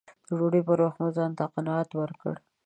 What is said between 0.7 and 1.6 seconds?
وخت مې ځان ته